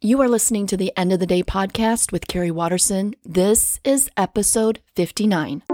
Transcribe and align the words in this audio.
You 0.00 0.22
are 0.22 0.28
listening 0.28 0.68
to 0.68 0.76
the 0.76 0.96
End 0.96 1.12
of 1.12 1.18
the 1.18 1.26
Day 1.26 1.42
podcast 1.42 2.12
with 2.12 2.28
Kari 2.28 2.52
Watterson. 2.52 3.16
This 3.24 3.80
is 3.82 4.08
episode 4.16 4.78
59. 4.94 5.64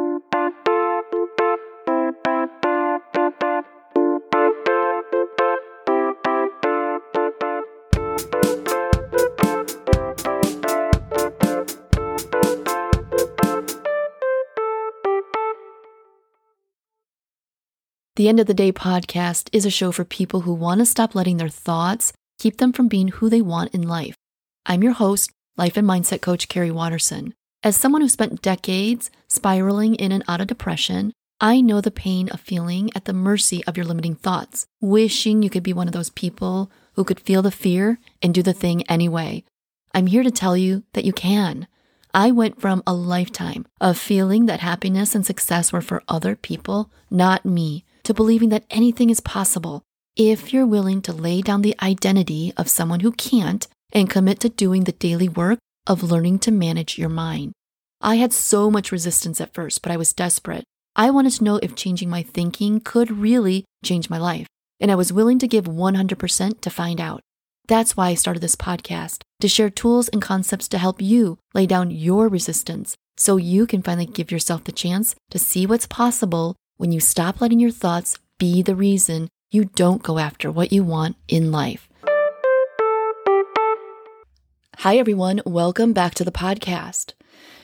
The 18.17 18.29
End 18.29 18.41
of 18.41 18.47
the 18.47 18.55
Day 18.55 18.73
podcast 18.73 19.51
is 19.53 19.67
a 19.67 19.71
show 19.71 19.93
for 19.93 20.07
people 20.07 20.41
who 20.41 20.55
want 20.55 20.79
to 20.79 20.87
stop 20.87 21.15
letting 21.15 21.37
their 21.37 21.51
thoughts 21.51 22.15
keep 22.39 22.59
them 22.59 22.73
from 22.73 22.89
being 22.89 23.09
who 23.09 23.29
they 23.29 23.41
want 23.41 23.75
in 23.75 23.83
life. 23.83 24.17
I'm 24.67 24.83
your 24.83 24.93
host, 24.93 25.31
life 25.57 25.77
and 25.77 25.89
mindset 25.89 26.21
coach 26.21 26.49
Kari 26.49 26.71
Watterson. 26.71 27.35
As 27.63 27.77
someone 27.77 28.03
who 28.03 28.09
spent 28.09 28.43
decades 28.43 29.11
spiraling 29.29 29.95
in 29.95 30.13
and 30.13 30.25
out 30.29 30.41
of 30.41 30.47
depression, 30.47 31.13
I 31.41 31.61
know 31.61 31.81
the 31.81 31.91
pain 31.91 32.29
of 32.29 32.41
feeling 32.41 32.91
at 32.95 33.07
the 33.07 33.13
mercy 33.13 33.65
of 33.65 33.77
your 33.77 33.87
limiting 33.87 34.15
thoughts, 34.15 34.67
wishing 34.81 35.43
you 35.43 35.51
could 35.51 35.63
be 35.63 35.73
one 35.73 35.89
of 35.89 35.93
those 35.93 36.11
people 36.11 36.71
who 36.95 37.05
could 37.05 37.21
feel 37.21 37.43
the 37.43 37.51
fear 37.51 37.99
and 38.23 38.33
do 38.33 38.43
the 38.43 38.53
thing 38.53 38.83
anyway. 38.85 39.45
I'm 39.93 40.07
here 40.07 40.23
to 40.23 40.31
tell 40.31 40.57
you 40.57 40.85
that 40.93 41.05
you 41.05 41.13
can. 41.13 41.67
I 42.13 42.31
went 42.31 42.61
from 42.61 42.83
a 42.87 42.95
lifetime 42.95 43.67
of 43.81 43.99
feeling 43.99 44.47
that 44.47 44.61
happiness 44.61 45.15
and 45.15 45.27
success 45.27 45.73
were 45.73 45.81
for 45.81 46.03
other 46.07 46.37
people, 46.37 46.91
not 47.11 47.45
me, 47.45 47.85
to 48.05 48.15
believing 48.15 48.51
that 48.51 48.67
anything 48.71 49.11
is 49.11 49.21
possible 49.21 49.83
if 50.17 50.53
you're 50.53 50.67
willing 50.67 51.03
to 51.03 51.13
lay 51.13 51.43
down 51.43 51.63
the 51.63 51.75
identity 51.83 52.53
of 52.57 52.69
someone 52.69 53.01
who 53.01 53.11
can't 53.11 53.67
and 53.93 54.09
commit 54.09 54.39
to 54.41 54.49
doing 54.49 54.85
the 54.85 54.93
daily 54.93 55.29
work 55.29 55.59
of 55.89 56.05
learning 56.05 56.39
to 56.39 56.53
manage 56.53 56.97
your 56.97 57.09
mind. 57.09 57.53
I 58.01 58.17
had 58.17 58.33
so 58.33 58.71
much 58.71 58.93
resistance 58.93 59.41
at 59.41 59.53
first, 59.53 59.83
but 59.83 59.91
I 59.91 59.97
was 59.97 60.13
desperate. 60.13 60.65
I 60.95 61.11
wanted 61.11 61.33
to 61.33 61.45
know 61.45 61.57
if 61.57 61.75
changing 61.75 62.11
my 62.11 62.23
thinking 62.23 62.79
could 62.81 63.11
really 63.11 63.65
change 63.85 64.09
my 64.09 64.19
life, 64.19 64.47
and 64.79 64.91
I 64.91 64.95
was 64.95 65.13
willing 65.13 65.41
to 65.41 65.49
give 65.49 65.65
100% 65.65 66.61
to 66.61 66.71
find 66.71 67.01
out. 67.01 67.21
That's 67.67 67.97
why 67.97 68.09
I 68.11 68.15
started 68.15 68.41
this 68.41 68.57
podcast 68.57 69.23
to 69.41 69.49
share 69.49 69.71
tools 69.71 70.09
and 70.09 70.23
concepts 70.23 70.69
to 70.69 70.79
help 70.79 71.03
you 71.03 71.39
lay 71.55 71.67
down 71.67 71.91
your 71.91 72.29
resistance 72.29 72.95
so 73.17 73.37
you 73.37 73.67
can 73.67 73.83
finally 73.83 74.07
give 74.07 74.31
yourself 74.31 74.63
the 74.63 74.73
chance 74.73 75.17
to 75.31 75.39
see 75.41 75.67
what's 75.67 75.87
possible 75.87 76.55
when 76.77 76.93
you 76.93 77.01
stop 77.01 77.41
letting 77.41 77.59
your 77.59 77.71
thoughts 77.71 78.19
be 78.39 78.63
the 78.63 78.77
reason 78.77 79.29
you 79.55 79.67
don't 79.77 80.03
go 80.03 80.19
after 80.19 80.51
what 80.51 80.73
you 80.73 80.83
want 80.83 81.17
in 81.29 81.53
life. 81.53 81.89
Hi, 84.79 84.97
everyone. 84.97 85.41
Welcome 85.47 85.93
back 85.93 86.15
to 86.17 86.25
the 86.25 86.33
podcast. 86.33 87.13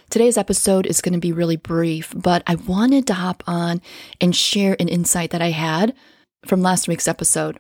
Today's 0.09 0.39
episode 0.39 0.87
is 0.87 1.01
going 1.01 1.15
to 1.15 1.19
be 1.19 1.33
really 1.33 1.57
brief, 1.57 2.15
but 2.15 2.45
I 2.47 2.55
wanted 2.55 3.09
to 3.09 3.15
hop 3.15 3.43
on 3.47 3.83
and 4.21 4.37
share 4.37 4.77
an 4.79 4.89
insight 4.89 5.31
that 5.33 5.43
I 5.43 5.51
had 5.51 5.93
from 6.47 6.63
last 6.63 6.87
week's 6.87 7.09
episode. 7.09 7.59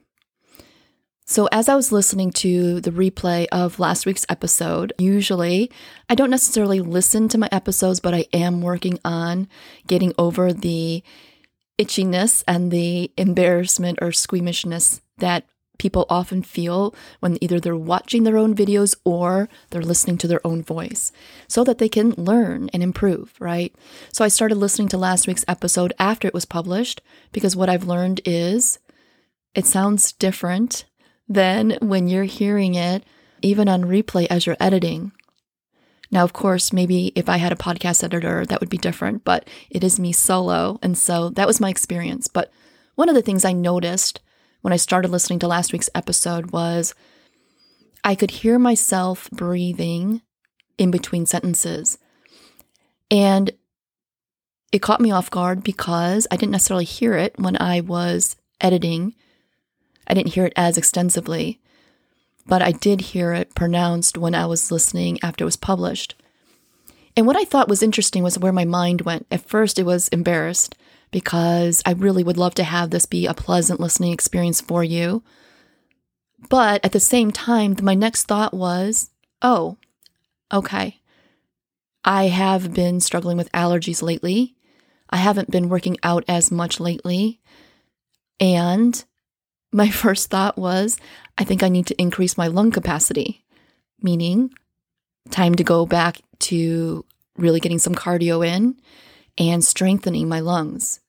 So, 1.27 1.48
as 1.53 1.69
I 1.69 1.75
was 1.75 1.92
listening 1.92 2.31
to 2.33 2.81
the 2.81 2.91
replay 2.91 3.47
of 3.53 3.78
last 3.78 4.06
week's 4.06 4.27
episode, 4.28 4.92
usually 4.98 5.70
I 6.09 6.15
don't 6.15 6.31
necessarily 6.31 6.81
listen 6.81 7.28
to 7.28 7.39
my 7.39 7.48
episodes, 7.50 7.98
but 7.98 8.15
I 8.15 8.27
am 8.33 8.62
working 8.62 8.98
on 9.05 9.48
getting 9.87 10.12
over 10.19 10.53
the 10.53 11.03
itchiness 11.81 12.45
and 12.47 12.70
the 12.70 13.11
embarrassment 13.17 13.98
or 14.03 14.12
squeamishness 14.12 15.00
that 15.19 15.45
people 15.78 16.05
often 16.11 16.42
feel 16.42 16.95
when 17.20 17.42
either 17.42 17.59
they're 17.59 17.75
watching 17.75 18.25
their 18.25 18.37
own 18.37 18.55
videos 18.55 18.95
or 19.03 19.48
they're 19.70 19.81
listening 19.81 20.19
to 20.19 20.28
their 20.28 20.47
own 20.47 20.62
voice 20.62 21.11
so 21.48 21.64
that 21.64 21.78
they 21.78 21.89
can 21.89 22.11
learn 22.19 22.69
and 22.75 22.83
improve, 22.83 23.33
right? 23.41 23.75
So 24.12 24.22
I 24.22 24.28
started 24.28 24.56
listening 24.56 24.89
to 24.89 24.98
last 24.98 25.27
week's 25.27 25.45
episode 25.48 25.95
after 25.98 26.28
it 26.28 26.34
was 26.34 26.45
published 26.45 27.00
because 27.32 27.56
what 27.56 27.71
I've 27.71 27.84
learned 27.87 28.21
is 28.26 28.78
it 29.55 29.65
sounds 29.65 30.12
different 30.12 30.84
than 31.26 31.78
when 31.81 32.09
you're 32.09 32.25
hearing 32.25 32.75
it 32.75 33.03
even 33.41 33.66
on 33.66 33.84
replay 33.84 34.26
as 34.28 34.44
you're 34.44 34.56
editing. 34.60 35.12
Now, 36.10 36.25
of 36.25 36.32
course, 36.32 36.72
maybe 36.72 37.12
if 37.15 37.28
I 37.28 37.37
had 37.37 37.53
a 37.53 37.56
podcast 37.56 38.03
editor, 38.03 38.44
that 38.47 38.60
would 38.60 38.69
be 38.69 38.78
different, 38.78 39.25
but 39.25 39.48
it 39.71 39.84
is 39.84 40.00
me 40.00 40.12
solo. 40.12 40.78
And 40.82 40.98
so 40.98 41.31
that 41.31 41.47
was 41.47 41.60
my 41.60 41.71
experience. 41.71 42.26
But 42.26 42.53
one 42.97 43.09
of 43.09 43.15
the 43.15 43.22
things 43.22 43.44
I 43.44 43.53
noticed 43.53 44.20
when 44.62 44.72
I 44.72 44.76
started 44.76 45.10
listening 45.10 45.38
to 45.41 45.49
last 45.49 45.72
week's 45.72 45.91
episode 45.94 46.50
was 46.50 46.94
I 48.03 48.15
could 48.15 48.31
hear 48.31 48.59
myself 48.59 49.31
breathing 49.31 50.22
in 50.78 50.91
between 50.91 51.26
sentences. 51.26 51.99
And 53.10 53.53
it 54.72 54.82
caught 54.82 55.00
me 55.00 55.10
off 55.10 55.31
guard 55.31 55.62
because 55.62 56.26
I 56.31 56.37
didn't 56.37 56.53
necessarily 56.53 56.84
hear 56.84 57.15
it 57.15 57.38
when 57.38 57.60
I 57.60 57.81
was 57.81 58.37
editing. 58.60 59.15
I 60.06 60.15
didn't 60.15 60.34
hear 60.34 60.47
it 60.47 60.53
as 60.56 60.76
extensively 60.76 61.60
but 62.47 62.62
I 62.62 62.73
did 62.73 63.01
hear 63.01 63.33
it 63.33 63.55
pronounced 63.55 64.19
when 64.19 64.34
I 64.34 64.47
was 64.47 64.71
listening 64.71 65.19
after 65.23 65.45
it 65.45 65.47
was 65.47 65.56
published. 65.56 66.15
And 67.17 67.27
what 67.27 67.37
I 67.37 67.45
thought 67.45 67.69
was 67.69 67.83
interesting 67.83 68.23
was 68.23 68.39
where 68.39 68.53
my 68.53 68.65
mind 68.65 69.03
went. 69.03 69.27
At 69.31 69.49
first, 69.49 69.78
it 69.78 69.84
was 69.84 70.09
embarrassed 70.09 70.77
because 71.11 71.83
I 71.84 71.93
really 71.93 72.23
would 72.23 72.37
love 72.37 72.55
to 72.55 72.65
have 72.65 72.91
this 72.91 73.06
be 73.06 73.27
a 73.27 73.34
pleasant 73.34 73.81
listening 73.81 74.12
experience 74.12 74.61
for 74.61 74.84
you. 74.84 75.23
But 76.49 76.84
at 76.84 76.93
the 76.93 77.00
same 77.00 77.31
time, 77.31 77.77
my 77.83 77.95
next 77.95 78.25
thought 78.25 78.55
was, 78.55 79.11
oh, 79.43 79.77
okay. 80.53 81.00
I 82.05 82.29
have 82.29 82.73
been 82.73 83.00
struggling 83.00 83.37
with 83.37 83.53
allergies 83.53 84.03
lately. 84.03 84.55
I 85.11 85.17
haven't 85.17 85.50
been 85.50 85.69
working 85.69 85.99
out 86.03 86.25
as 86.29 86.50
much 86.50 86.81
lately. 86.81 87.41
And 88.39 89.05
my 89.72 89.91
first 90.03 90.31
thought 90.31 90.58
was, 90.58 90.98
I 91.38 91.44
think 91.44 91.62
I 91.62 91.69
need 91.69 91.86
to 91.86 92.00
increase 92.00 92.36
my 92.36 92.48
lung 92.48 92.70
capacity, 92.70 93.44
meaning 94.03 94.50
time 95.31 95.54
to 95.54 95.64
go 95.64 95.86
back 95.86 96.20
to 96.41 97.04
really 97.36 97.60
getting 97.60 97.78
some 97.78 97.94
cardio 97.94 98.47
in 98.47 98.76
and 99.38 99.64
strengthening 99.64 100.28
my 100.28 100.41
lungs. 100.41 101.00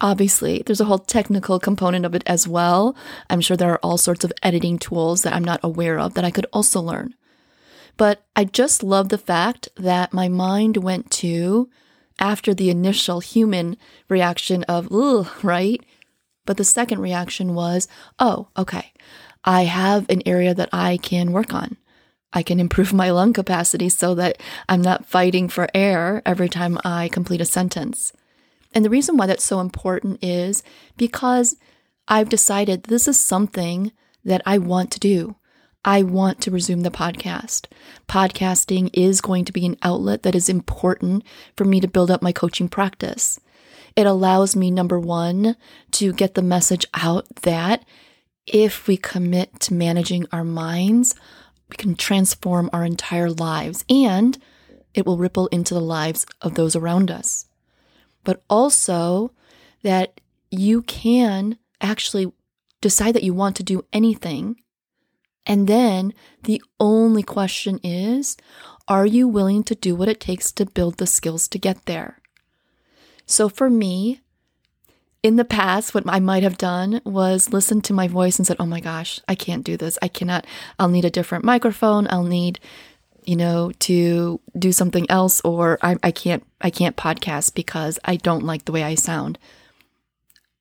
Obviously, 0.00 0.62
there's 0.64 0.80
a 0.80 0.86
whole 0.86 0.98
technical 0.98 1.60
component 1.60 2.06
of 2.06 2.14
it 2.14 2.22
as 2.26 2.48
well. 2.48 2.96
I'm 3.28 3.42
sure 3.42 3.56
there 3.56 3.72
are 3.72 3.80
all 3.82 3.98
sorts 3.98 4.24
of 4.24 4.32
editing 4.42 4.78
tools 4.78 5.22
that 5.22 5.34
I'm 5.34 5.44
not 5.44 5.60
aware 5.62 5.98
of 5.98 6.14
that 6.14 6.24
I 6.24 6.30
could 6.30 6.46
also 6.52 6.80
learn. 6.80 7.14
But 7.98 8.24
I 8.34 8.44
just 8.44 8.82
love 8.82 9.10
the 9.10 9.18
fact 9.18 9.68
that 9.76 10.14
my 10.14 10.26
mind 10.28 10.78
went 10.78 11.10
to, 11.12 11.68
after 12.18 12.54
the 12.54 12.70
initial 12.70 13.20
human 13.20 13.76
reaction 14.08 14.62
of, 14.64 14.88
ugh, 14.90 15.28
right? 15.42 15.84
But 16.50 16.56
the 16.56 16.64
second 16.64 16.98
reaction 16.98 17.54
was, 17.54 17.86
oh, 18.18 18.48
okay, 18.58 18.92
I 19.44 19.66
have 19.66 20.10
an 20.10 20.20
area 20.26 20.52
that 20.52 20.68
I 20.72 20.96
can 20.96 21.30
work 21.30 21.54
on. 21.54 21.76
I 22.32 22.42
can 22.42 22.58
improve 22.58 22.92
my 23.02 23.12
lung 23.12 23.32
capacity 23.32 23.88
so 23.88 24.16
that 24.16 24.40
I'm 24.68 24.82
not 24.82 25.06
fighting 25.06 25.48
for 25.48 25.68
air 25.72 26.22
every 26.26 26.48
time 26.48 26.76
I 26.84 27.06
complete 27.06 27.40
a 27.40 27.44
sentence. 27.44 28.12
And 28.74 28.84
the 28.84 28.90
reason 28.90 29.16
why 29.16 29.28
that's 29.28 29.44
so 29.44 29.60
important 29.60 30.24
is 30.24 30.64
because 30.96 31.54
I've 32.08 32.28
decided 32.28 32.82
this 32.82 33.06
is 33.06 33.20
something 33.20 33.92
that 34.24 34.42
I 34.44 34.58
want 34.58 34.90
to 34.90 34.98
do. 34.98 35.36
I 35.84 36.02
want 36.02 36.40
to 36.40 36.50
resume 36.50 36.80
the 36.80 36.90
podcast. 36.90 37.66
Podcasting 38.08 38.90
is 38.92 39.20
going 39.20 39.44
to 39.44 39.52
be 39.52 39.66
an 39.66 39.76
outlet 39.84 40.24
that 40.24 40.34
is 40.34 40.48
important 40.48 41.22
for 41.56 41.64
me 41.64 41.78
to 41.78 41.86
build 41.86 42.10
up 42.10 42.22
my 42.22 42.32
coaching 42.32 42.68
practice. 42.68 43.38
It 43.96 44.06
allows 44.06 44.56
me, 44.56 44.70
number 44.70 44.98
one, 44.98 45.56
to 45.92 46.12
get 46.12 46.34
the 46.34 46.42
message 46.42 46.86
out 46.94 47.26
that 47.42 47.84
if 48.46 48.86
we 48.86 48.96
commit 48.96 49.60
to 49.60 49.74
managing 49.74 50.26
our 50.32 50.44
minds, 50.44 51.14
we 51.68 51.76
can 51.76 51.94
transform 51.94 52.68
our 52.72 52.84
entire 52.84 53.30
lives 53.30 53.84
and 53.88 54.38
it 54.94 55.06
will 55.06 55.18
ripple 55.18 55.46
into 55.48 55.74
the 55.74 55.80
lives 55.80 56.26
of 56.40 56.54
those 56.54 56.74
around 56.74 57.10
us. 57.10 57.46
But 58.24 58.42
also 58.50 59.32
that 59.82 60.20
you 60.50 60.82
can 60.82 61.58
actually 61.80 62.32
decide 62.80 63.14
that 63.14 63.22
you 63.22 63.34
want 63.34 63.56
to 63.56 63.62
do 63.62 63.84
anything. 63.92 64.56
And 65.46 65.66
then 65.68 66.12
the 66.42 66.62
only 66.78 67.22
question 67.22 67.78
is 67.82 68.36
are 68.88 69.06
you 69.06 69.28
willing 69.28 69.62
to 69.64 69.74
do 69.74 69.94
what 69.94 70.08
it 70.08 70.20
takes 70.20 70.50
to 70.52 70.66
build 70.66 70.96
the 70.96 71.06
skills 71.06 71.46
to 71.48 71.58
get 71.58 71.86
there? 71.86 72.20
So 73.26 73.48
for 73.48 73.70
me, 73.70 74.20
in 75.22 75.36
the 75.36 75.44
past, 75.44 75.94
what 75.94 76.04
I 76.08 76.18
might 76.18 76.42
have 76.42 76.56
done 76.56 77.00
was 77.04 77.52
listen 77.52 77.80
to 77.82 77.92
my 77.92 78.08
voice 78.08 78.38
and 78.38 78.46
said, 78.46 78.56
Oh 78.58 78.66
my 78.66 78.80
gosh, 78.80 79.20
I 79.28 79.34
can't 79.34 79.64
do 79.64 79.76
this. 79.76 79.98
I 80.00 80.08
cannot. 80.08 80.46
I'll 80.78 80.88
need 80.88 81.04
a 81.04 81.10
different 81.10 81.44
microphone. 81.44 82.06
I'll 82.08 82.24
need, 82.24 82.58
you 83.24 83.36
know, 83.36 83.72
to 83.80 84.40
do 84.58 84.72
something 84.72 85.06
else, 85.10 85.40
or 85.42 85.78
I, 85.82 85.96
I 86.02 86.10
can't, 86.10 86.44
I 86.60 86.70
can't 86.70 86.96
podcast 86.96 87.54
because 87.54 87.98
I 88.04 88.16
don't 88.16 88.44
like 88.44 88.64
the 88.64 88.72
way 88.72 88.82
I 88.82 88.94
sound. 88.94 89.38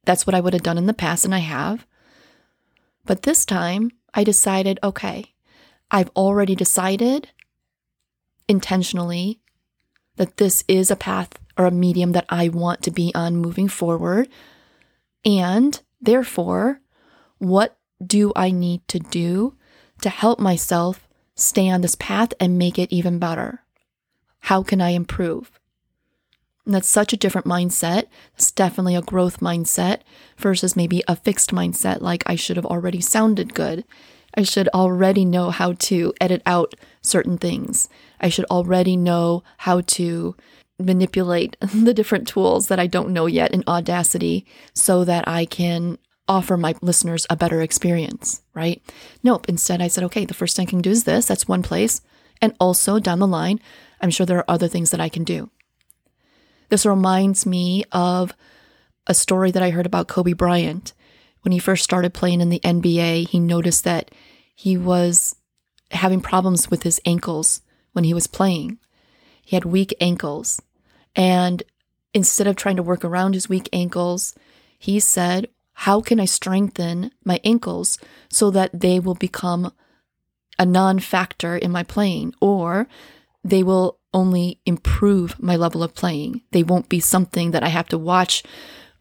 That's 0.03 0.27
what 0.27 0.35
I 0.35 0.41
would 0.41 0.53
have 0.53 0.63
done 0.63 0.77
in 0.77 0.87
the 0.87 0.93
past, 0.93 1.23
and 1.23 1.33
I 1.33 1.39
have. 1.39 1.85
But 3.05 3.23
this 3.23 3.45
time, 3.45 3.91
I 4.13 4.23
decided, 4.23 4.79
okay, 4.83 5.33
I've 5.89 6.09
already 6.09 6.55
decided 6.55 7.29
intentionally 8.47 9.39
that 10.17 10.37
this 10.37 10.63
is 10.67 10.91
a 10.91 10.95
path 10.95 11.38
or 11.59 11.65
a 11.65 11.71
medium 11.71 12.13
that 12.13 12.25
I 12.29 12.47
want 12.47 12.81
to 12.83 12.91
be 12.91 13.11
on 13.13 13.35
moving 13.35 13.67
forward. 13.67 14.29
And 15.25 15.79
therefore, 15.99 16.79
what 17.37 17.77
do 18.03 18.31
I 18.33 18.49
need 18.49 18.87
to 18.87 18.97
do 18.97 19.55
to 20.01 20.09
help 20.09 20.39
myself 20.39 21.07
stay 21.35 21.69
on 21.69 21.81
this 21.81 21.95
path 21.95 22.33
and 22.39 22.57
make 22.57 22.79
it 22.79 22.93
even 22.93 23.19
better? 23.19 23.65
How 24.43 24.63
can 24.63 24.79
I 24.79 24.91
improve? 24.91 25.59
And 26.65 26.73
that's 26.73 26.87
such 26.87 27.11
a 27.11 27.17
different 27.17 27.45
mindset. 27.47 28.05
It's 28.35 28.51
definitely 28.51 28.95
a 28.95 29.01
growth 29.01 29.41
mindset 29.41 30.01
versus 30.37 30.77
maybe 30.77 31.03
a 31.09 31.15
fixed 31.17 31.51
mindset, 31.51 31.99
like 31.99 32.23
I 32.25 32.35
should 32.35 32.55
have 32.55 32.65
already 32.65 33.01
sounded 33.01 33.53
good. 33.53 33.83
I 34.33 34.43
should 34.43 34.69
already 34.69 35.25
know 35.25 35.49
how 35.49 35.73
to 35.73 36.13
edit 36.21 36.41
out 36.45 36.75
certain 37.01 37.37
things. 37.37 37.89
I 38.21 38.29
should 38.29 38.45
already 38.45 38.95
know 38.95 39.43
how 39.57 39.81
to 39.81 40.35
manipulate 40.79 41.57
the 41.73 41.93
different 41.93 42.27
tools 42.27 42.67
that 42.67 42.79
I 42.79 42.87
don't 42.87 43.13
know 43.13 43.25
yet 43.25 43.51
in 43.51 43.63
Audacity 43.67 44.45
so 44.73 45.03
that 45.05 45.27
I 45.27 45.45
can 45.45 45.97
offer 46.27 46.55
my 46.55 46.75
listeners 46.81 47.25
a 47.29 47.35
better 47.35 47.61
experience, 47.61 48.43
right? 48.53 48.81
Nope. 49.23 49.49
Instead, 49.49 49.81
I 49.81 49.87
said, 49.87 50.03
okay, 50.05 50.25
the 50.25 50.33
first 50.33 50.55
thing 50.55 50.67
I 50.67 50.69
can 50.69 50.81
do 50.81 50.91
is 50.91 51.03
this. 51.03 51.25
That's 51.25 51.47
one 51.47 51.63
place. 51.63 52.01
And 52.41 52.55
also 52.59 52.99
down 52.99 53.19
the 53.19 53.27
line, 53.27 53.59
I'm 53.99 54.11
sure 54.11 54.25
there 54.25 54.37
are 54.37 54.45
other 54.49 54.67
things 54.67 54.91
that 54.91 55.01
I 55.01 55.09
can 55.09 55.23
do. 55.23 55.49
This 56.69 56.85
reminds 56.85 57.45
me 57.45 57.83
of 57.91 58.33
a 59.07 59.15
story 59.15 59.49
that 59.51 59.63
I 59.63 59.71
heard 59.71 59.87
about 59.87 60.07
Kobe 60.07 60.33
Bryant. 60.33 60.93
When 61.41 61.51
he 61.51 61.59
first 61.59 61.83
started 61.83 62.13
playing 62.13 62.41
in 62.41 62.49
the 62.49 62.59
NBA, 62.59 63.29
he 63.29 63.39
noticed 63.39 63.83
that 63.83 64.11
he 64.53 64.77
was 64.77 65.35
having 65.91 66.21
problems 66.21 66.69
with 66.69 66.83
his 66.83 67.01
ankles 67.05 67.61
when 67.93 68.03
he 68.03 68.13
was 68.13 68.27
playing. 68.27 68.77
He 69.43 69.55
had 69.55 69.65
weak 69.65 69.95
ankles. 69.99 70.61
And 71.15 71.63
instead 72.13 72.47
of 72.47 72.55
trying 72.55 72.75
to 72.77 72.83
work 72.83 73.03
around 73.03 73.33
his 73.33 73.49
weak 73.49 73.69
ankles, 73.73 74.35
he 74.77 74.99
said, 74.99 75.49
How 75.73 76.01
can 76.01 76.19
I 76.19 76.25
strengthen 76.25 77.11
my 77.23 77.39
ankles 77.43 77.97
so 78.29 78.49
that 78.51 78.79
they 78.79 78.99
will 78.99 79.15
become 79.15 79.73
a 80.57 80.65
non 80.65 80.99
factor 80.99 81.57
in 81.57 81.71
my 81.71 81.83
playing? 81.83 82.33
Or 82.41 82.87
they 83.43 83.63
will 83.63 83.99
only 84.13 84.59
improve 84.65 85.41
my 85.41 85.55
level 85.55 85.83
of 85.83 85.93
playing. 85.93 86.41
They 86.51 86.63
won't 86.63 86.89
be 86.89 86.99
something 86.99 87.51
that 87.51 87.63
I 87.63 87.69
have 87.69 87.87
to 87.89 87.97
watch 87.97 88.43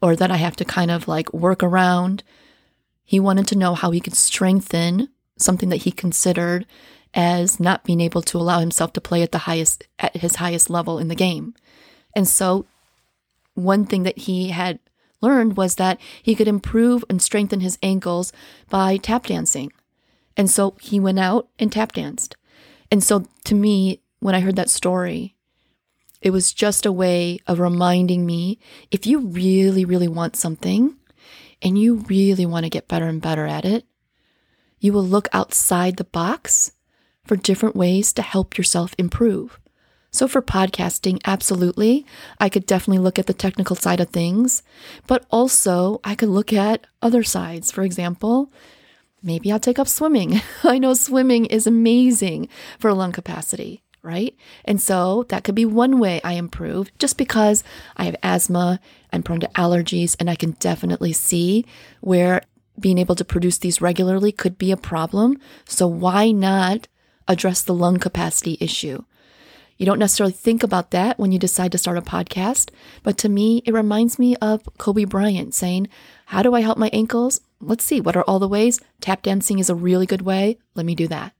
or 0.01 0.15
that 0.15 0.31
I 0.31 0.37
have 0.37 0.55
to 0.57 0.65
kind 0.65 0.91
of 0.91 1.07
like 1.07 1.33
work 1.33 1.63
around. 1.63 2.23
He 3.03 3.19
wanted 3.19 3.47
to 3.47 3.57
know 3.57 3.73
how 3.73 3.91
he 3.91 3.99
could 3.99 4.15
strengthen 4.15 5.09
something 5.37 5.69
that 5.69 5.77
he 5.83 5.91
considered 5.91 6.65
as 7.13 7.59
not 7.59 7.83
being 7.83 8.01
able 8.01 8.21
to 8.21 8.37
allow 8.37 8.59
himself 8.59 8.93
to 8.93 9.01
play 9.01 9.23
at 9.23 9.31
the 9.31 9.39
highest 9.39 9.83
at 9.97 10.15
his 10.17 10.35
highest 10.35 10.69
level 10.69 10.99
in 10.99 11.07
the 11.07 11.15
game. 11.15 11.55
And 12.15 12.27
so 12.27 12.65
one 13.53 13.85
thing 13.85 14.03
that 14.03 14.19
he 14.19 14.49
had 14.49 14.79
learned 15.21 15.57
was 15.57 15.75
that 15.75 15.99
he 16.23 16.35
could 16.35 16.47
improve 16.47 17.03
and 17.09 17.21
strengthen 17.21 17.59
his 17.59 17.77
ankles 17.83 18.31
by 18.69 18.97
tap 18.97 19.25
dancing. 19.25 19.71
And 20.37 20.49
so 20.49 20.75
he 20.79 20.99
went 20.99 21.19
out 21.19 21.49
and 21.59 21.71
tap 21.71 21.93
danced. 21.93 22.35
And 22.91 23.03
so 23.03 23.25
to 23.45 23.55
me, 23.55 24.01
when 24.19 24.35
I 24.35 24.39
heard 24.39 24.55
that 24.55 24.69
story, 24.69 25.35
it 26.21 26.31
was 26.31 26.53
just 26.53 26.85
a 26.85 26.91
way 26.91 27.39
of 27.47 27.59
reminding 27.59 28.25
me 28.25 28.59
if 28.91 29.05
you 29.05 29.19
really, 29.19 29.85
really 29.85 30.07
want 30.07 30.35
something 30.35 30.95
and 31.61 31.77
you 31.77 31.97
really 32.09 32.45
want 32.45 32.65
to 32.65 32.69
get 32.69 32.87
better 32.87 33.07
and 33.07 33.21
better 33.21 33.45
at 33.45 33.65
it, 33.65 33.85
you 34.79 34.93
will 34.93 35.05
look 35.05 35.27
outside 35.33 35.97
the 35.97 36.03
box 36.05 36.71
for 37.25 37.35
different 37.35 37.75
ways 37.75 38.13
to 38.13 38.21
help 38.21 38.57
yourself 38.57 38.93
improve. 38.97 39.59
So, 40.11 40.27
for 40.27 40.41
podcasting, 40.41 41.19
absolutely, 41.25 42.05
I 42.39 42.49
could 42.49 42.65
definitely 42.65 43.03
look 43.03 43.19
at 43.19 43.27
the 43.27 43.33
technical 43.33 43.75
side 43.75 43.99
of 43.99 44.09
things, 44.09 44.63
but 45.05 45.25
also 45.29 46.01
I 46.03 46.15
could 46.15 46.29
look 46.29 46.51
at 46.51 46.87
other 47.01 47.23
sides. 47.23 47.71
For 47.71 47.83
example, 47.83 48.51
maybe 49.21 49.51
I'll 49.51 49.59
take 49.59 49.79
up 49.79 49.87
swimming. 49.87 50.41
I 50.63 50.79
know 50.79 50.93
swimming 50.93 51.45
is 51.45 51.67
amazing 51.67 52.49
for 52.79 52.93
lung 52.93 53.11
capacity 53.11 53.83
right? 54.01 54.35
And 54.65 54.81
so 54.81 55.25
that 55.29 55.43
could 55.43 55.55
be 55.55 55.65
one 55.65 55.99
way 55.99 56.21
I 56.23 56.33
improve 56.33 56.97
just 56.99 57.17
because 57.17 57.63
I 57.97 58.05
have 58.05 58.15
asthma, 58.23 58.79
I'm 59.11 59.23
prone 59.23 59.41
to 59.41 59.47
allergies, 59.49 60.15
and 60.19 60.29
I 60.29 60.35
can 60.35 60.51
definitely 60.51 61.13
see 61.13 61.65
where 62.01 62.41
being 62.79 62.97
able 62.97 63.15
to 63.15 63.25
produce 63.25 63.57
these 63.57 63.81
regularly 63.81 64.31
could 64.31 64.57
be 64.57 64.71
a 64.71 64.77
problem. 64.77 65.37
So 65.65 65.87
why 65.87 66.31
not 66.31 66.87
address 67.27 67.61
the 67.61 67.73
lung 67.73 67.99
capacity 67.99 68.57
issue? 68.61 69.03
You 69.79 69.85
don't 69.85 69.97
necessarily 69.97 70.33
think 70.33 70.61
about 70.61 70.91
that 70.91 71.17
when 71.17 71.31
you 71.31 71.39
decide 71.39 71.71
to 71.71 71.77
start 71.77 71.97
a 71.97 72.01
podcast, 72.01 72.69
but 73.01 73.17
to 73.19 73.29
me, 73.29 73.63
it 73.65 73.73
reminds 73.73 74.19
me 74.19 74.35
of 74.35 74.67
Kobe 74.77 75.05
Bryant 75.05 75.55
saying, 75.55 75.87
How 76.25 76.43
do 76.43 76.53
I 76.53 76.59
help 76.59 76.77
my 76.77 76.89
ankles? 76.91 77.39
Let's 77.61 77.85
see, 77.85 78.01
what 78.01 78.17
are 78.17 78.23
all 78.23 78.39
the 78.39 78.47
ways? 78.47 78.81
Tap 78.99 79.21
dancing 79.21 79.57
is 79.57 79.69
a 79.69 79.75
really 79.75 80.05
good 80.05 80.21
way. 80.21 80.57
Let 80.75 80.85
me 80.85 80.95
do 80.95 81.07
that. 81.07 81.33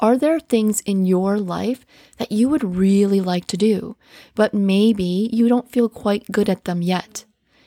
Are 0.00 0.16
there 0.16 0.40
things 0.40 0.80
in 0.80 1.04
your 1.04 1.38
life 1.38 1.84
that 2.16 2.32
you 2.32 2.48
would 2.48 2.64
really 2.64 3.20
like 3.20 3.46
to 3.48 3.58
do, 3.58 3.96
but 4.34 4.54
maybe 4.54 5.28
you 5.30 5.46
don't 5.46 5.70
feel 5.70 5.90
quite 5.90 6.32
good 6.32 6.48
at 6.48 6.64
them 6.64 6.80
yet, 6.80 7.26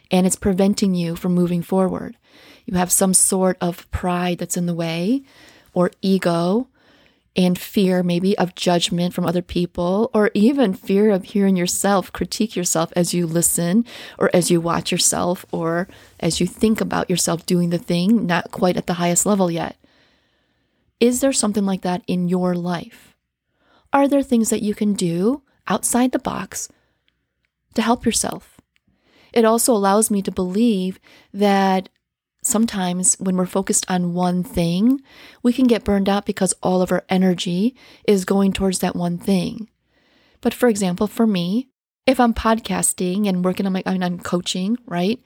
and 0.10 0.26
it's 0.26 0.36
preventing 0.36 0.96
you 0.96 1.16
from 1.16 1.36
moving 1.36 1.62
forward? 1.62 2.18
You 2.66 2.76
have 2.78 2.92
some 2.92 3.14
sort 3.14 3.58
of 3.62 3.90
pride 3.92 4.40
that's 4.40 4.58
in 4.58 4.66
the 4.66 4.74
way, 4.74 5.22
or 5.74 5.92
ego, 6.02 6.69
and 7.40 7.58
fear 7.58 8.04
maybe 8.04 8.38
of 8.38 8.54
judgment 8.54 9.14
from 9.14 9.26
other 9.26 9.42
people, 9.42 10.12
or 10.14 10.30
even 10.34 10.74
fear 10.74 11.10
of 11.10 11.24
hearing 11.24 11.56
yourself 11.56 12.12
critique 12.12 12.54
yourself 12.54 12.92
as 12.98 13.14
you 13.14 13.26
listen, 13.26 13.86
or 14.18 14.30
as 14.34 14.52
you 14.52 14.60
watch 14.60 14.92
yourself, 14.92 15.46
or 15.50 15.88
as 16.20 16.42
you 16.42 16.46
think 16.46 16.82
about 16.82 17.10
yourself 17.10 17.46
doing 17.46 17.70
the 17.70 17.78
thing 17.78 18.28
not 18.28 18.52
quite 18.52 18.76
at 18.76 18.88
the 18.88 18.96
highest 18.96 19.26
level 19.26 19.50
yet. 19.50 19.78
Is 21.00 21.22
there 21.22 21.32
something 21.32 21.66
like 21.66 21.82
that 21.84 22.04
in 22.08 22.28
your 22.28 22.56
life? 22.56 23.16
Are 23.94 24.10
there 24.10 24.22
things 24.22 24.50
that 24.50 24.62
you 24.62 24.76
can 24.76 24.92
do 24.92 25.42
outside 25.66 26.12
the 26.12 26.20
box 26.20 26.68
to 27.74 27.82
help 27.82 28.06
yourself? 28.06 28.60
It 29.32 29.46
also 29.46 29.74
allows 29.74 30.12
me 30.12 30.22
to 30.24 30.32
believe 30.32 31.00
that 31.34 31.88
sometimes 32.44 33.16
when 33.20 33.36
we're 33.38 33.46
focused 33.46 33.86
on 33.90 34.14
one 34.14 34.44
thing, 34.44 35.02
we 35.44 35.54
can 35.54 35.68
get 35.68 35.84
burned 35.84 36.10
out 36.10 36.26
because 36.26 36.54
all 36.64 36.82
of 36.82 36.92
our 36.92 37.04
energy 37.10 37.76
is 38.08 38.26
going 38.26 38.54
towards 38.54 38.80
that 38.80 38.96
one 38.96 39.18
thing. 39.18 39.70
But 40.42 40.54
for 40.54 40.68
example, 40.70 41.08
for 41.08 41.28
me, 41.28 41.70
if 42.06 42.20
I'm 42.20 42.34
podcasting 42.34 43.28
and 43.28 43.44
working 43.44 43.66
on 43.66 43.74
my, 43.74 43.84
I 43.86 43.94
mean, 43.94 44.04
I'm 44.04 44.20
coaching, 44.20 44.78
right? 44.86 45.20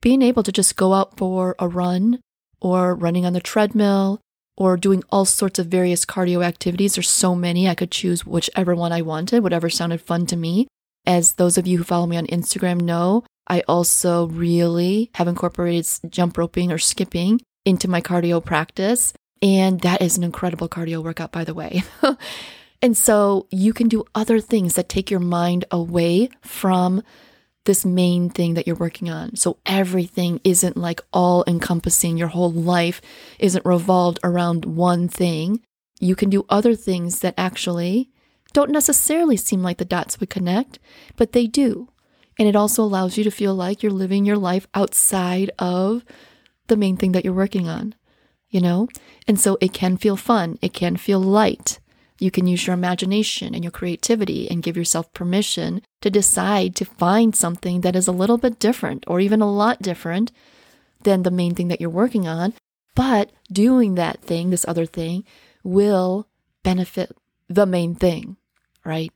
Being 0.00 0.22
able 0.22 0.42
to 0.42 0.52
just 0.52 0.76
go 0.76 0.94
out 0.94 1.16
for 1.16 1.54
a 1.58 1.68
run 1.68 2.20
or 2.60 2.94
running 2.94 3.26
on 3.26 3.32
the 3.32 3.40
treadmill 3.40 4.20
or 4.56 4.76
doing 4.76 5.02
all 5.10 5.24
sorts 5.24 5.58
of 5.58 5.66
various 5.66 6.04
cardio 6.04 6.44
activities. 6.44 6.94
There's 6.94 7.10
so 7.10 7.34
many. 7.34 7.68
I 7.68 7.74
could 7.74 7.90
choose 7.90 8.24
whichever 8.24 8.74
one 8.74 8.92
I 8.92 9.02
wanted, 9.02 9.42
whatever 9.42 9.68
sounded 9.68 10.00
fun 10.00 10.26
to 10.26 10.36
me. 10.36 10.68
As 11.06 11.32
those 11.32 11.58
of 11.58 11.66
you 11.66 11.78
who 11.78 11.84
follow 11.84 12.06
me 12.06 12.16
on 12.16 12.26
Instagram 12.28 12.80
know, 12.80 13.24
I 13.46 13.60
also 13.68 14.28
really 14.28 15.10
have 15.14 15.28
incorporated 15.28 15.86
jump 16.10 16.38
roping 16.38 16.72
or 16.72 16.78
skipping 16.78 17.40
into 17.64 17.88
my 17.88 18.00
cardio 18.00 18.44
practice. 18.44 19.12
And 19.42 19.80
that 19.80 20.00
is 20.00 20.16
an 20.16 20.24
incredible 20.24 20.68
cardio 20.68 21.02
workout, 21.02 21.32
by 21.32 21.44
the 21.44 21.54
way. 21.54 21.82
and 22.82 22.96
so 22.96 23.46
you 23.50 23.72
can 23.72 23.88
do 23.88 24.04
other 24.14 24.40
things 24.40 24.74
that 24.74 24.88
take 24.88 25.10
your 25.10 25.20
mind 25.20 25.64
away 25.70 26.30
from 26.40 27.02
this 27.64 27.84
main 27.84 28.28
thing 28.30 28.54
that 28.54 28.66
you're 28.66 28.76
working 28.76 29.10
on. 29.10 29.36
So 29.36 29.58
everything 29.64 30.40
isn't 30.44 30.76
like 30.76 31.00
all 31.12 31.44
encompassing. 31.46 32.16
Your 32.16 32.28
whole 32.28 32.52
life 32.52 33.00
isn't 33.38 33.64
revolved 33.64 34.20
around 34.22 34.64
one 34.64 35.08
thing. 35.08 35.60
You 35.98 36.14
can 36.14 36.30
do 36.30 36.44
other 36.48 36.74
things 36.74 37.20
that 37.20 37.34
actually 37.38 38.10
don't 38.52 38.70
necessarily 38.70 39.36
seem 39.36 39.62
like 39.62 39.78
the 39.78 39.84
dots 39.84 40.20
would 40.20 40.30
connect, 40.30 40.78
but 41.16 41.32
they 41.32 41.46
do. 41.46 41.88
And 42.38 42.48
it 42.48 42.56
also 42.56 42.82
allows 42.82 43.16
you 43.16 43.24
to 43.24 43.30
feel 43.30 43.54
like 43.54 43.82
you're 43.82 43.92
living 43.92 44.24
your 44.24 44.36
life 44.36 44.66
outside 44.74 45.50
of 45.58 46.04
the 46.66 46.76
main 46.76 46.96
thing 46.96 47.12
that 47.12 47.24
you're 47.24 47.32
working 47.34 47.68
on, 47.68 47.94
you 48.50 48.60
know? 48.60 48.88
And 49.28 49.38
so 49.38 49.56
it 49.60 49.72
can 49.72 49.96
feel 49.96 50.16
fun, 50.16 50.58
it 50.60 50.72
can 50.72 50.96
feel 50.96 51.20
light. 51.20 51.78
You 52.18 52.30
can 52.30 52.46
use 52.46 52.66
your 52.66 52.74
imagination 52.74 53.54
and 53.54 53.64
your 53.64 53.72
creativity 53.72 54.48
and 54.48 54.62
give 54.62 54.76
yourself 54.76 55.12
permission 55.12 55.82
to 56.00 56.10
decide 56.10 56.76
to 56.76 56.84
find 56.84 57.34
something 57.34 57.80
that 57.80 57.96
is 57.96 58.06
a 58.06 58.12
little 58.12 58.38
bit 58.38 58.58
different 58.58 59.04
or 59.06 59.20
even 59.20 59.40
a 59.40 59.50
lot 59.50 59.82
different 59.82 60.30
than 61.02 61.22
the 61.22 61.30
main 61.30 61.54
thing 61.54 61.68
that 61.68 61.80
you're 61.80 61.90
working 61.90 62.26
on. 62.26 62.54
But 62.94 63.32
doing 63.52 63.96
that 63.96 64.20
thing, 64.20 64.50
this 64.50 64.64
other 64.66 64.86
thing, 64.86 65.24
will 65.64 66.28
benefit 66.62 67.16
the 67.48 67.66
main 67.66 67.94
thing, 67.94 68.36
right? 68.84 69.12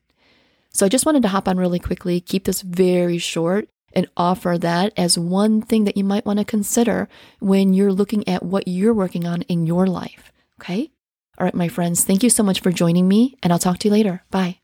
So 0.78 0.86
I 0.86 0.88
just 0.88 1.04
wanted 1.06 1.22
to 1.22 1.28
hop 1.28 1.48
on 1.48 1.56
really 1.56 1.80
quickly, 1.80 2.20
keep 2.20 2.44
this 2.44 2.62
very 2.62 3.18
short, 3.18 3.68
and 3.94 4.06
offer 4.16 4.56
that 4.58 4.92
as 4.96 5.18
one 5.18 5.60
thing 5.60 5.82
that 5.86 5.96
you 5.96 6.04
might 6.04 6.24
want 6.24 6.38
to 6.38 6.44
consider 6.44 7.08
when 7.40 7.74
you're 7.74 7.92
looking 7.92 8.28
at 8.28 8.44
what 8.44 8.68
you're 8.68 8.94
working 8.94 9.26
on 9.26 9.42
in 9.42 9.66
your 9.66 9.88
life. 9.88 10.30
Okay. 10.60 10.92
All 11.36 11.44
right, 11.44 11.54
my 11.54 11.66
friends, 11.66 12.04
thank 12.04 12.22
you 12.22 12.30
so 12.30 12.44
much 12.44 12.60
for 12.60 12.70
joining 12.70 13.08
me, 13.08 13.36
and 13.42 13.52
I'll 13.52 13.58
talk 13.58 13.78
to 13.78 13.88
you 13.88 13.92
later. 13.92 14.22
Bye. 14.30 14.58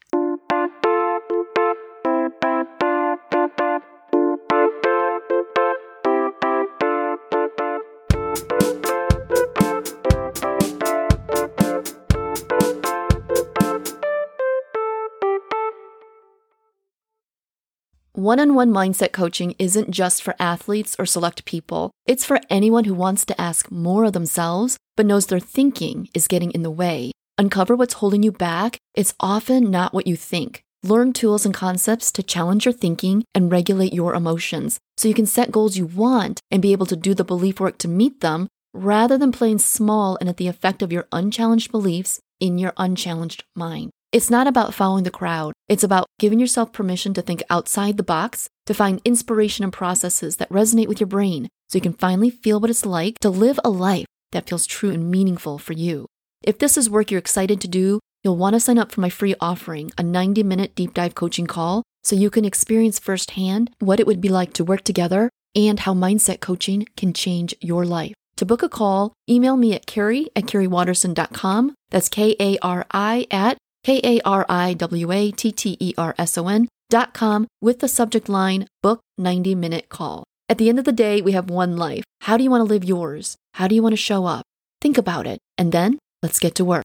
One 18.25 18.41
on 18.41 18.55
one 18.55 18.71
mindset 18.71 19.13
coaching 19.13 19.55
isn't 19.59 19.91
just 19.91 20.23
for 20.23 20.35
athletes 20.39 20.97
or 20.99 21.05
select 21.05 21.45
people, 21.45 21.91
it's 22.07 22.25
for 22.25 22.41
anyone 22.49 22.85
who 22.85 22.95
wants 22.95 23.27
to 23.27 23.39
ask 23.39 23.71
more 23.71 24.05
of 24.05 24.15
themselves 24.15 24.79
but 24.97 25.05
knows 25.05 25.27
their 25.27 25.39
thinking 25.39 26.09
is 26.15 26.27
getting 26.27 26.51
in 26.53 26.63
the 26.63 26.71
way. 26.71 27.13
Uncover 27.37 27.77
what's 27.77 28.01
holding 28.01 28.23
you 28.23 28.33
back. 28.33 28.79
It's 28.95 29.13
often 29.21 29.71
not 29.71 29.93
what 29.93 30.07
you 30.07 30.17
think. 30.17 30.63
Learn 30.83 31.13
tools 31.13 31.45
and 31.45 31.53
concepts 31.53 32.11
to 32.13 32.23
challenge 32.23 32.65
your 32.65 32.73
thinking 32.73 33.25
and 33.35 33.53
regulate 33.53 33.93
your 33.93 34.15
emotions 34.15 34.79
so 34.97 35.07
you 35.07 35.13
can 35.13 35.27
set 35.27 35.53
goals 35.53 35.77
you 35.77 35.85
want 35.85 36.41
and 36.51 36.63
be 36.63 36.73
able 36.73 36.87
to 36.87 36.97
do 36.97 37.13
the 37.13 37.25
belief 37.25 37.61
work 37.61 37.77
to 37.77 37.89
meet 37.89 38.23
them 38.23 38.49
rather 38.73 39.19
than 39.19 39.33
playing 39.33 39.59
small 39.59 40.17
and 40.19 40.31
at 40.31 40.39
the 40.39 40.49
effect 40.49 40.81
of 40.81 40.91
your 40.91 41.07
unchallenged 41.13 41.71
beliefs 41.71 42.21
in 42.41 42.57
your 42.57 42.73
unchallenged 42.79 43.45
mind. 43.55 43.91
It's 44.15 44.31
not 44.31 44.47
about 44.47 44.75
following 44.75 45.03
the 45.03 45.11
crowd. 45.11 45.55
It's 45.69 45.83
about 45.83 46.07
giving 46.21 46.39
yourself 46.39 46.73
permission 46.73 47.15
to 47.15 47.21
think 47.21 47.43
outside 47.51 47.97
the 47.97 48.05
box, 48.05 48.49
to 48.67 48.73
find 48.73 49.03
inspiration 49.05 49.65
and 49.65 49.73
processes 49.73 50.37
that 50.37 50.49
resonate 50.51 50.87
with 50.87 51.01
your 51.01 51.09
brain 51.09 51.49
so 51.69 51.79
you 51.79 51.83
can 51.83 51.95
finally 51.95 52.31
feel 52.31 52.61
what 52.61 52.71
it's 52.71 52.87
like 52.87 53.19
to 53.23 53.29
live 53.29 53.59
a 53.65 53.71
life 53.71 54.07
that 54.31 54.49
feels 54.49 54.69
true 54.69 54.93
and 54.93 55.11
meaningful 55.11 55.59
for 55.59 55.73
you. 55.73 56.07
If 56.45 56.61
this 56.61 56.79
is 56.79 56.89
work 56.89 57.11
you're 57.11 57.19
excited 57.19 57.61
to 57.61 57.67
do, 57.67 57.99
you'll 58.23 58.37
want 58.37 58.55
to 58.55 58.61
sign 58.61 58.79
up 58.79 58.93
for 58.93 59.01
my 59.01 59.09
free 59.09 59.35
offering, 59.41 59.91
a 59.99 60.05
90 60.05 60.45
minute 60.45 60.77
deep 60.77 60.95
dive 60.95 61.17
coaching 61.17 61.49
call, 61.49 61.83
so 62.05 62.15
you 62.15 62.31
can 62.31 62.45
experience 62.45 63.01
firsthand 63.01 63.73
what 63.81 63.99
it 63.99 64.07
would 64.07 64.21
be 64.21 64.29
like 64.29 64.53
to 64.53 64.65
work 64.65 64.85
together 64.85 65.29
and 65.57 65.81
how 65.81 65.93
mindset 65.93 66.39
coaching 66.39 66.87
can 66.97 67.15
change 67.15 67.53
your 67.61 67.85
life. 67.85 68.15
To 68.37 68.47
book 68.47 68.63
a 68.63 68.69
call, 68.69 69.13
email 69.29 69.57
me 69.57 69.75
at 69.75 69.87
Kari 69.87 70.29
at 70.37 70.45
KariWatterson.com. 70.45 71.75
That's 71.91 72.09
K 72.09 72.37
A 72.39 72.59
R 72.63 72.87
I 72.93 73.27
at 73.33 73.59
K 73.85 74.01
A 74.03 74.21
R 74.25 74.47
I 74.49 74.73
W 74.75 75.13
A 75.13 75.31
T 75.31 75.53
T 75.53 75.77
E 75.79 75.95
R 75.99 76.15
S 76.19 76.39
O 76.39 76.49
N 76.49 76.69
dot 76.89 77.13
com 77.13 77.47
with 77.61 77.81
the 77.81 77.89
subject 77.89 78.29
line 78.29 78.67
book 78.83 79.01
90 79.19 79.55
minute 79.55 79.89
call. 79.91 80.25
At 80.49 80.59
the 80.59 80.69
end 80.69 80.79
of 80.79 80.87
the 80.87 80.93
day, 80.93 81.21
we 81.21 81.33
have 81.33 81.51
one 81.51 81.77
life. 81.77 82.05
How 82.23 82.37
do 82.37 82.45
you 82.45 82.51
want 82.51 82.61
to 82.61 82.73
live 82.73 82.85
yours? 82.85 83.37
How 83.55 83.69
do 83.69 83.75
you 83.75 83.83
want 83.83 83.93
to 83.93 83.99
show 83.99 84.25
up? 84.25 84.45
Think 84.81 84.97
about 84.97 85.27
it, 85.27 85.39
and 85.59 85.71
then 85.71 85.99
let's 86.23 86.41
get 86.41 86.55
to 86.57 86.65
work. 86.65 86.84